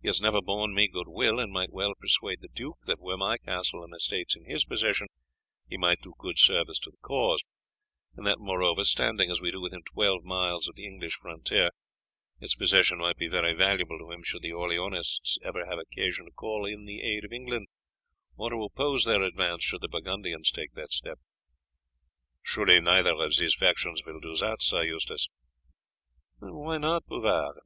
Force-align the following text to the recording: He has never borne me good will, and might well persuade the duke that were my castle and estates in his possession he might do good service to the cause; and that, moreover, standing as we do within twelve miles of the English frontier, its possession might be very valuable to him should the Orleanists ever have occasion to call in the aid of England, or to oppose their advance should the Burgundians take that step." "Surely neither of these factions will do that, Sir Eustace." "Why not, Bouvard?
He 0.00 0.08
has 0.08 0.18
never 0.18 0.40
borne 0.40 0.74
me 0.74 0.88
good 0.88 1.08
will, 1.08 1.38
and 1.38 1.52
might 1.52 1.70
well 1.74 1.92
persuade 1.94 2.40
the 2.40 2.48
duke 2.48 2.78
that 2.86 2.98
were 2.98 3.18
my 3.18 3.36
castle 3.36 3.84
and 3.84 3.92
estates 3.94 4.34
in 4.34 4.46
his 4.46 4.64
possession 4.64 5.08
he 5.68 5.76
might 5.76 6.00
do 6.00 6.14
good 6.18 6.38
service 6.38 6.78
to 6.78 6.90
the 6.90 6.96
cause; 7.06 7.44
and 8.16 8.26
that, 8.26 8.38
moreover, 8.38 8.82
standing 8.84 9.30
as 9.30 9.42
we 9.42 9.50
do 9.50 9.60
within 9.60 9.82
twelve 9.82 10.24
miles 10.24 10.68
of 10.68 10.74
the 10.74 10.86
English 10.86 11.16
frontier, 11.20 11.68
its 12.40 12.54
possession 12.54 12.96
might 12.96 13.18
be 13.18 13.28
very 13.28 13.52
valuable 13.52 13.98
to 13.98 14.10
him 14.10 14.22
should 14.22 14.40
the 14.40 14.52
Orleanists 14.54 15.36
ever 15.44 15.66
have 15.66 15.78
occasion 15.78 16.24
to 16.24 16.30
call 16.30 16.64
in 16.64 16.86
the 16.86 17.02
aid 17.02 17.26
of 17.26 17.32
England, 17.34 17.66
or 18.38 18.48
to 18.48 18.64
oppose 18.64 19.04
their 19.04 19.20
advance 19.20 19.64
should 19.64 19.82
the 19.82 19.88
Burgundians 19.88 20.50
take 20.50 20.72
that 20.76 20.92
step." 20.94 21.18
"Surely 22.42 22.80
neither 22.80 23.12
of 23.12 23.36
these 23.36 23.54
factions 23.54 24.00
will 24.06 24.18
do 24.18 24.34
that, 24.36 24.62
Sir 24.62 24.84
Eustace." 24.84 25.28
"Why 26.38 26.78
not, 26.78 27.04
Bouvard? 27.04 27.56